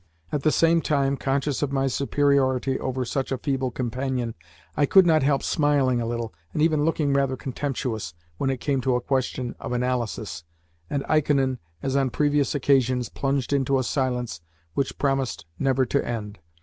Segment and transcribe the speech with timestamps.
[0.31, 4.33] At the same time, conscious of my superiority over such a feeble companion,
[4.75, 8.81] I could not help smiling a little, and even looking rather contemptuous, when it came
[8.81, 10.43] to a question of analysis,
[10.89, 14.41] and Ikonin, as on previous occasions, plunged into a silence
[14.73, 16.39] which promised never to end.